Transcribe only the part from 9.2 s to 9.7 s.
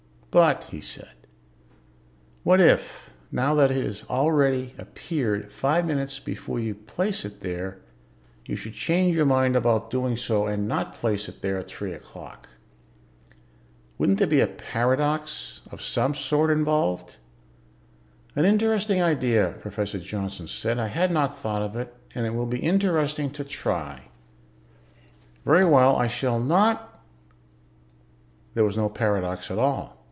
mind